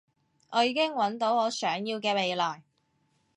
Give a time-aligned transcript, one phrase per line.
[0.49, 2.63] 我已經搵到我想要嘅未來